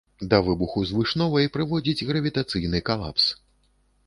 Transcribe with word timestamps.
Да 0.29 0.37
выбуху 0.45 0.81
звышновай 0.91 1.49
прыводзіць 1.57 2.05
гравітацыйны 2.13 2.83
калапс. 2.89 3.29